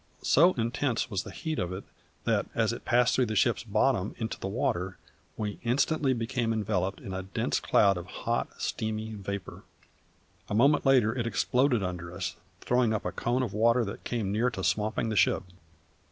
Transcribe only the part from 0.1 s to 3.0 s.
So intense was the heat of it that, as it